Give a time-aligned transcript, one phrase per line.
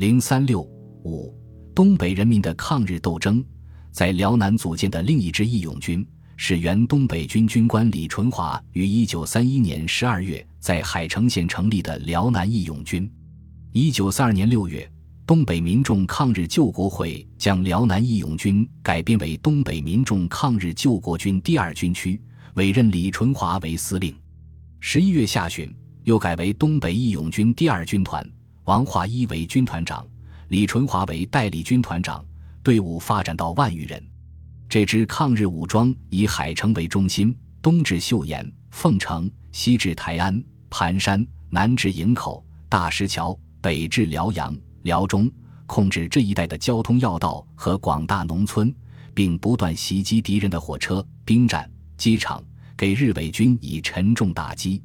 [0.00, 0.62] 零三六
[1.04, 1.30] 五，
[1.74, 3.44] 东北人民的抗日斗争，
[3.92, 6.02] 在辽南组建的另一支义勇军
[6.38, 13.12] 是原东北军军官李纯华于一九三一年十二月在海城县成立的辽南义勇军。
[13.72, 14.90] 一九三二年六月。
[15.26, 22.18] 东北民众抗日救国会将辽南义勇军改编为东北民众抗日救国军第二军区，
[22.54, 24.16] 委任李纯华为司令。
[24.80, 25.70] 十一月下旬，
[26.04, 28.26] 又改为东北义勇军第二军团，
[28.64, 30.06] 王化一为军团长，
[30.48, 32.24] 李纯华为代理军团长，
[32.62, 34.02] 队伍发展到万余人。
[34.68, 44.56] 这支抗日武装以海城为中心，东至岫岩、凤城，西至台安、盘山，南至营口、大石桥，北至辽阳。
[44.82, 45.30] 辽中
[45.66, 48.74] 控制这一带的交通要道和广大农村，
[49.12, 52.42] 并不断袭击敌人的火车、兵站、机场，
[52.76, 54.82] 给日伪军以沉重打击。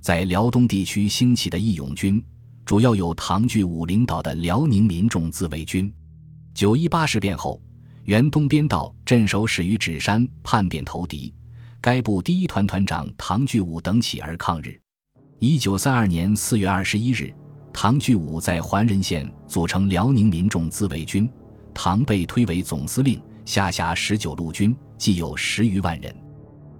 [0.00, 2.22] 在辽东地区兴起的义勇军，
[2.64, 5.92] 主要有唐聚武领导的辽宁民众自卫军。
[6.54, 7.60] 九一八事变后，
[8.04, 11.32] 原东边道镇守始于芷山叛变投敌，
[11.80, 14.80] 该部第一团团长唐聚武等起而抗日。
[15.38, 17.32] 一九三二年四月二十一日。
[17.74, 21.26] 唐聚武在桓仁县组成辽宁民众自卫军，
[21.72, 26.14] 唐被推为总司令，下辖十九路军，计有十余万人。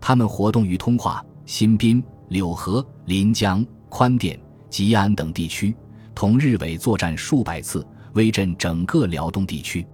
[0.00, 4.36] 他们活动于通化、新宾、柳河、临江、宽甸、
[4.70, 5.74] 吉安等地区，
[6.14, 9.84] 同日伪作战数百次，威震整个辽东地区。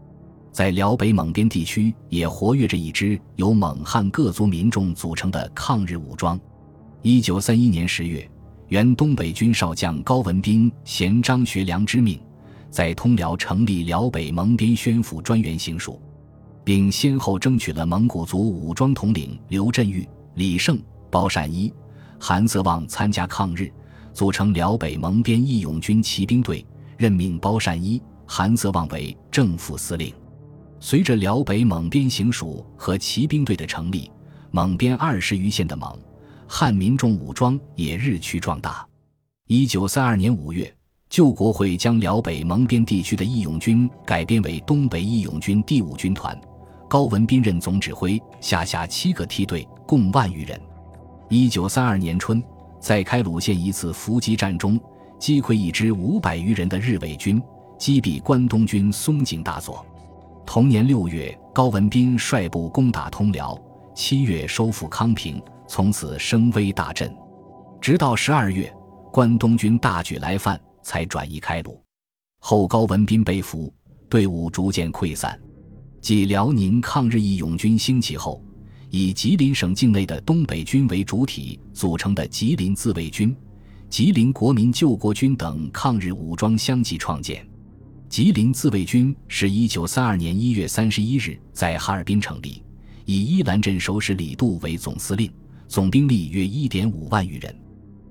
[0.52, 6.38] 在辽北蒙边地区，也活跃着一支由蒙汉各族民众组成的抗日武装。
[7.02, 8.28] 一九三一年十月。
[8.68, 12.18] 原东北军少将高文斌衔张学良之命，
[12.68, 16.02] 在通辽成立辽北蒙边宣抚专员行署，
[16.64, 20.04] 并先后争取了蒙古族武装统领刘振玉、
[20.34, 20.76] 李胜、
[21.12, 21.72] 包善一、
[22.18, 23.72] 韩泽旺参加抗日，
[24.16, 26.64] 组成辽北蒙边义勇军骑兵队，
[26.96, 30.10] 任命包善一、韩泽旺为正副司令。
[30.80, 34.10] 随着辽北蒙边行署和骑兵队的成立，
[34.50, 35.94] 蒙边二十余县的蒙。
[36.48, 38.86] 汉民众武装也日趋壮大。
[39.48, 40.74] 一九三二年五月，
[41.10, 46.34] 救国会将辽北蒙边地区的义勇军改编为东北义勇军第五军团，
[46.88, 50.58] 高文斌任总指挥，下辖七个梯队，共万余人。
[51.28, 52.42] 一九三二年春，
[52.86, 54.78] 在开鲁县一次伏击战中，
[55.18, 57.42] 击溃一支五百余人的日伪军，
[57.76, 59.84] 击毙关东军松井大佐。
[60.46, 63.60] 同年六月，高文斌率部攻打通辽，
[63.92, 65.42] 七月收复康平。
[65.66, 67.12] 从此声威大振，
[67.80, 68.72] 直到十二月，
[69.12, 71.82] 关东军大举来犯，才转移开路。
[72.38, 73.74] 后高文斌被俘，
[74.08, 75.36] 队伍逐渐溃散。
[76.00, 78.40] 继辽宁抗日义勇军兴起后，
[78.90, 83.34] 以吉林省境内的东北军为主体组成的吉林自卫军、
[83.88, 87.46] 吉林国民救国军等抗日武装相继创建。
[88.08, 92.62] 吉林自卫军是一九三二年一月三十一日在哈尔滨成立，
[93.04, 95.30] 以伊兰镇守使李杜为总司令。
[95.68, 97.52] 总兵力约一点五万余人，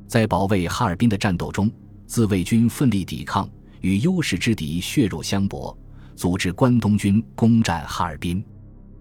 [0.07, 1.71] 在保卫哈尔滨的战斗中，
[2.05, 3.49] 自卫军奋力抵抗，
[3.79, 5.75] 与优势之敌血肉相搏，
[6.17, 8.43] 组织关东军攻占哈尔滨。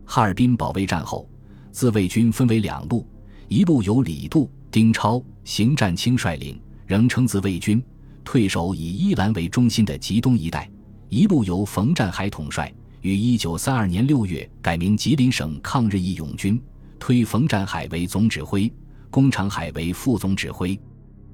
[0.04, 1.28] 哈尔滨保卫战后，
[1.74, 3.04] 自卫军分为两路，
[3.48, 7.82] 一路由李杜、丁超、邢占清率领，仍称自卫军，
[8.22, 10.70] 退守以伊兰为中心的吉东一带；
[11.08, 16.62] 一路由冯占海统帅，于一九三二年六月改名吉林省抗日义勇军。
[17.00, 18.72] 推冯占海为总指挥，
[19.10, 20.78] 龚长海为副总指挥，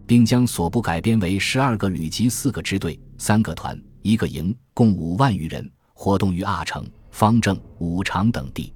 [0.06, 8.72] 并将所部改编为十二个旅级、四个支队、三个团、一个营，共五万余人，活动于阿城、方正、武昌等地。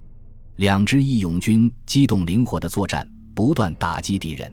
[0.56, 4.53] 两支义勇军机动灵活的作战，不断打击敌人。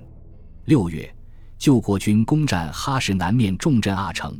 [0.66, 1.14] 六月，
[1.60, 4.32] 救国军攻占哈市南面重镇阿城；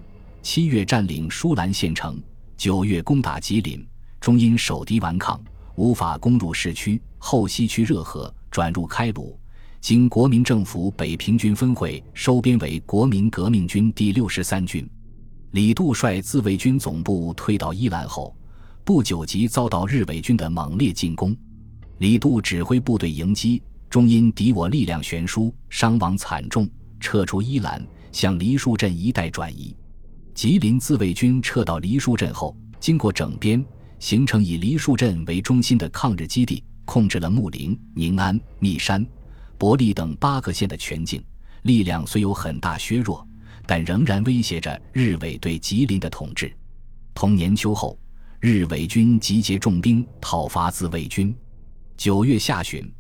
[0.42, 2.16] 七月，占领舒兰县城；
[2.58, 3.86] 九月，攻打吉林，
[4.20, 5.40] 终因守敌顽抗。
[5.76, 9.38] 无法攻入市区，后西区热河，转入开鲁，
[9.80, 14.90] 经国民政府北平军分会收编为国民革命军第六十三军。
[15.52, 18.36] 李杜率自卫军总部退到伊兰后，
[18.84, 21.38] 不久即遭到日伪军的猛烈进攻。
[22.02, 26.68] 李杜指挥部队迎击，终因敌我力量悬殊，伤亡惨重，
[27.00, 27.80] 撤出伊兰，
[28.12, 29.76] 向梨树镇一带转移。
[30.34, 33.64] 吉林自卫军撤到梨树镇后，经过整编。
[34.00, 39.06] 形成以梨树镇为中心的抗日基地，控制了木林、宁安、密山、
[39.60, 41.24] 伯利等八个县的全境，
[41.62, 43.24] 力量虽有很大削弱，
[43.68, 46.52] 但仍然威胁着日伪对吉林的统治。
[47.14, 47.96] 同年秋后，
[48.40, 51.32] 日伪军集结重兵讨伐自卫军。
[52.04, 52.92] 九月下旬，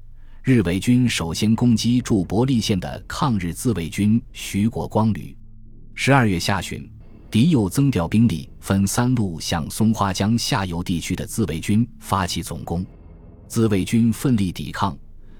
[0.43, 5.35] 日伪军首先攻击驻伯利县的抗日自卫军徐国光旅。
[5.95, 6.87] 十二月下旬。
[7.31, 12.85] 敌又增调兵力，分三路向松花江下游地区的自卫军发起总攻。
[13.47, 14.95] 自卫军奋力抵抗，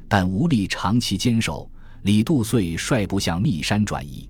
[0.07, 1.69] 但无力长期坚守。
[2.02, 4.28] 李杜遂率部向密山转移。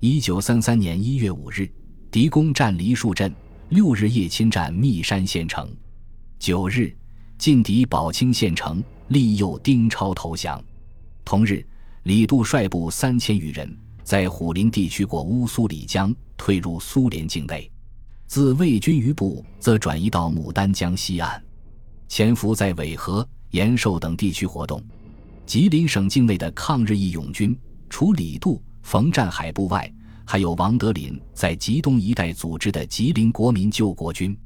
[0.00, 1.70] 一九三三年一月五日，
[2.10, 3.30] 敌攻占梨树镇，
[3.68, 5.70] 六日夜侵占密山县城。
[6.38, 6.96] 九日，
[7.42, 10.62] 进抵宝清县城，利诱丁超投降。
[11.24, 11.66] 同日，
[12.04, 16.14] 李杜率部三千余人，在虎林地区过乌苏里江。
[16.36, 17.68] 退入苏联境内，
[18.28, 21.42] 自卫军余部则转移到牡丹江西岸，
[22.06, 24.80] 潜伏在苇河、延寿等地区活动。
[25.44, 27.58] 吉林省境内的抗日义勇军，
[27.90, 29.92] 除李杜、冯占海部外，
[30.24, 34.38] 还有王德林在吉东一带组织的吉林国民救国军。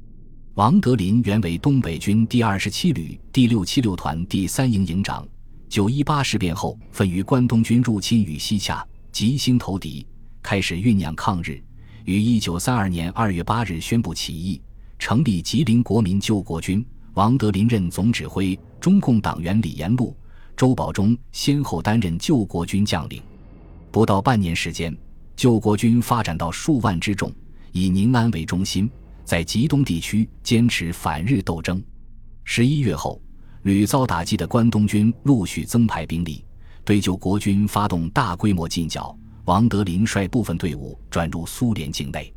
[0.57, 5.23] 王德林原为东北军第二十七旅第六七六团第三营营长。
[5.69, 10.03] 九一八事变后，分于关东军入侵与西洽，吉星投敌，
[10.41, 11.61] 开始酝酿抗日。
[12.05, 14.59] 于一九三二年二月八日宣布起义，
[14.97, 16.83] 成立吉林国民救国军。
[17.13, 20.17] 王德林任总指挥，中共党员李延禄、
[20.55, 23.21] 周保中先后担任救国军将领。
[23.91, 24.97] 不到半年时间，
[25.35, 27.31] 救国军发展到数万之众，
[27.73, 28.89] 以宁安为中心，
[29.27, 31.83] 在吉东地区坚持反日斗争。
[32.45, 33.21] 十一月后，
[33.63, 36.45] 屡遭打击的关东军陆续增派兵力，
[36.85, 39.13] 对救国军发动大规模进剿。
[39.43, 42.33] 王德林率部分队伍转入苏联境内，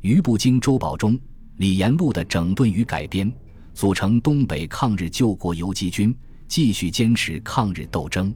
[0.00, 1.18] 余部经周保中、
[1.56, 3.32] 李延禄的整顿与改编，
[3.74, 8.32] 组成东北抗日救国游击军，继续坚持抗日斗争。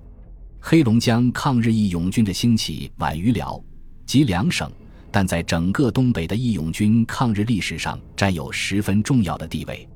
[0.59, 3.63] 黑龙江抗日义勇军的兴起晚于辽、
[4.05, 4.69] 吉两省，
[5.13, 9.87] 但在整个东北的义勇军抗日历史上占有十分重要的地位。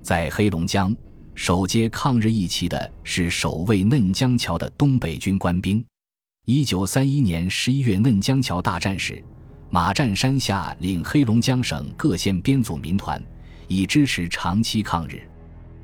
[0.00, 0.96] 在黑龙江，
[1.34, 5.84] 首接抗日义旗的是守卫嫩江桥的东北军官兵。
[6.46, 9.22] 一九三一年十一月，嫩江桥大战时，
[9.68, 13.22] 马占山下令黑龙江省各县编组民团，
[13.68, 15.20] 以支持长期抗日。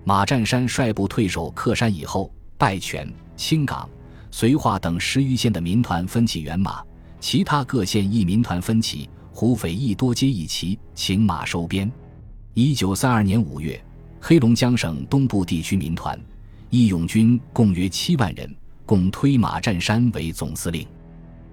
[0.04, 3.88] 马占山率部退守克山以后，拜泉、青冈、
[4.32, 6.82] 绥化等十余县的民团分起援马，
[7.28, 11.90] 其他各县义民团分起，胡匪亦多接一旗，请马收编。
[12.54, 13.84] 一九三二年五月，
[14.20, 16.16] 黑龙江省东部地区民团
[16.70, 18.48] 义勇军共约七万人。
[18.84, 20.86] 共推马占山为总司令，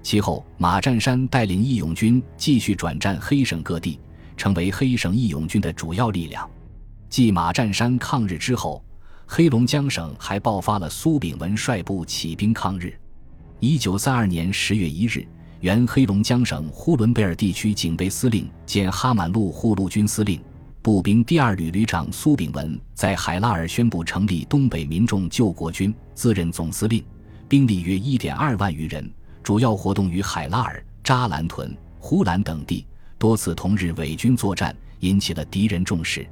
[0.04, 4.00] 其后马占山带领义勇军继续转战黑省各地，
[4.38, 6.48] 成为黑省义勇军的主要力量。
[7.10, 8.86] 继马占山抗日之后，
[9.26, 12.96] 黑龙江省还爆发了苏炳文率部起兵抗日。
[13.60, 15.28] 一九三二年十月一日，
[15.64, 20.38] 原黑龙江省呼伦贝尔地区警备司令兼哈满路护路军司令、
[20.82, 27.02] 步兵第二旅旅长苏炳文在海拉尔宣布成立东北民众救国军，自任总司令。
[27.48, 29.10] 兵力约一点二万余人，
[29.42, 32.86] 主要活动于海拉尔、扎兰屯、呼兰等地，
[33.18, 36.28] 多次同日伪军作战，引起了敌人重视。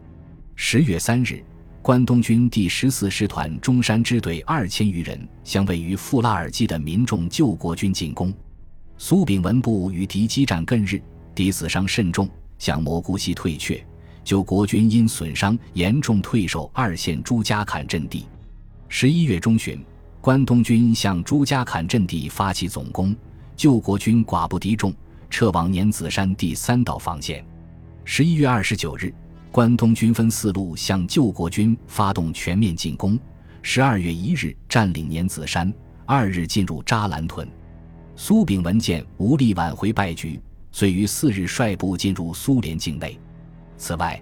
[0.57, 1.41] 十月三日，
[1.81, 8.33] 关东军第十四师团中山支队二千余人向位于富拉尔基的民众救国军进攻，
[9.03, 11.01] 苏炳文部与敌激战更日，
[11.33, 13.83] 敌死伤甚重，向蘑菇溪退却，
[14.23, 18.27] 救国军因损伤严重退守二线朱家坎阵地。
[18.89, 19.83] 十一月中旬。
[20.21, 23.15] 关东军向朱家坎阵地发起总攻，
[23.55, 24.93] 救国军寡不敌众，
[25.31, 27.43] 撤往年子山第三道防线。
[28.05, 29.11] 十一月二十九日，
[29.51, 33.19] 关东军分四路向救国军发动全面进攻。
[33.63, 35.73] 十二月一日占领年子山，
[36.05, 37.47] 二日进入扎兰屯。
[38.23, 40.39] 苏炳文见无力挽回败局，
[40.71, 43.19] 遂于四日率部进入苏联境内。
[43.79, 44.21] 此外，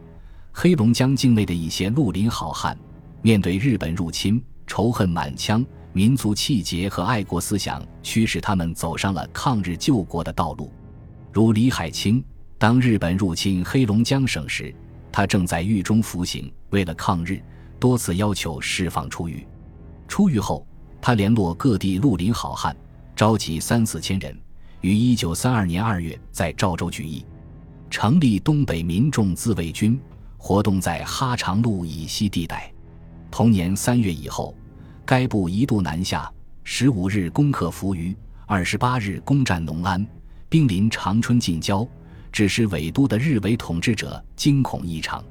[0.53, 2.79] 黑龙江境内的一些绿林好汉，
[3.21, 5.65] 面对日本入侵，仇恨满腔。
[5.91, 10.71] 民族气节和爱国思想驱使他们走上了抗日救国的道路，
[11.33, 12.23] 如李海清。
[12.57, 14.73] 当日本入侵黑龙江省时，
[15.11, 17.43] 他正在狱中服刑，为了抗日，
[17.77, 19.45] 多次要求释放出狱。
[20.07, 20.65] 出狱后，
[21.01, 22.73] 他联络各地绿林好汉，
[23.19, 24.33] 召集三四千人，
[24.79, 27.25] 于一九三二年二月在赵州举义，
[27.89, 29.99] 成立东北民众自卫军，
[30.37, 32.71] 活动在哈长路以西地带。
[33.29, 34.55] 同年三月以后。
[35.05, 36.31] 该部一度南下，
[36.63, 40.07] 十五日攻克扶余，二十八日攻占农安，
[40.47, 41.85] 兵临长春近郊，
[42.31, 45.21] 致使伪都的日伪统治者惊恐异常。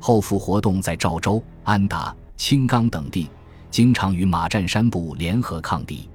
[0.00, 3.30] 后复活动在赵州、安达、青冈等地，
[3.70, 6.08] 经常与马占山部联合抗敌。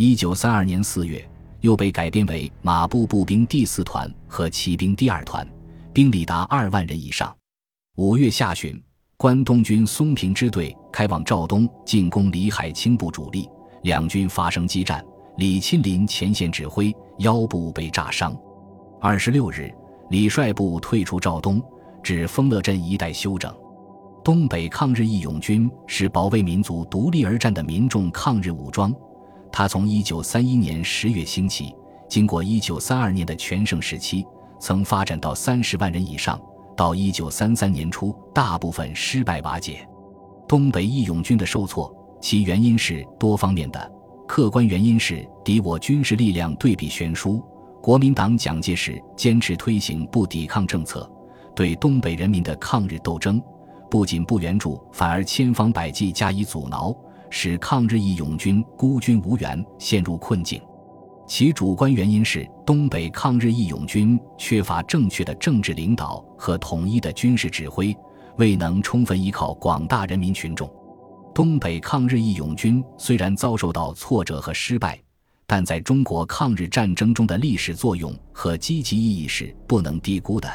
[0.00, 1.28] 一九三二年四月，
[1.60, 5.44] 又被改编为马步步兵第四团和骑兵第二团，
[5.92, 7.36] 兵力达二万人以上。
[7.96, 8.80] 五月下旬。
[9.16, 13.50] 关东军松平支队开往肇东进攻李海清部主力，
[13.82, 15.04] 两军发生激战，
[15.38, 18.32] 李钦林前线指挥腰部被炸伤。
[19.00, 19.68] 二十六日，
[20.10, 21.60] 李率部退出肇东，
[22.04, 23.52] 至丰乐镇一带休整。
[24.22, 28.94] 东北抗日义勇军是保卫民族独立而战的民众抗日武装，
[29.50, 31.74] 它从1931年10月兴起，
[32.08, 34.26] 经过1932年的全盛时期，
[34.60, 36.40] 曾发展到30万人以上。
[36.76, 39.84] 到1933年初，大部分失败瓦解。
[40.46, 43.92] 东北义勇军的受挫，其原因是多方面的。
[44.28, 47.42] 客观原因是敌我军事力量对比悬殊，
[47.82, 51.10] 国民党蒋介石坚持推行不抵抗政策，
[51.56, 53.42] 对东北人民的抗日斗争。
[53.90, 56.94] 不仅不援助，反而千方百计加以阻挠，
[57.30, 60.60] 使抗日义勇军孤军无援，陷入困境。
[61.26, 67.94] 其主观原因是东北抗日义勇军缺乏正确的政治领导和统一的军事指挥，
[68.38, 70.70] 未能充分依靠广大人民群众。
[71.34, 74.98] 东北抗日义勇军虽然遭受到挫折和失败，
[75.46, 80.50] 但在中国抗日战争中的历史作用和积极意义是不能低估的。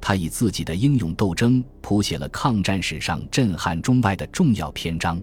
[0.00, 5.22] 他以自己的英勇斗争谱写了抗战史上震撼中外的重要篇章。